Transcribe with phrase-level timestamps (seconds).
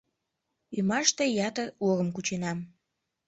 [0.77, 2.59] Ӱмаште ятыр урым кученам.